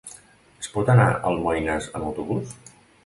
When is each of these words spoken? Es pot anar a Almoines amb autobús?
Es 0.61 0.69
pot 0.77 0.89
anar 0.95 1.05
a 1.09 1.19
Almoines 1.33 1.91
amb 2.01 2.09
autobús? 2.09 2.57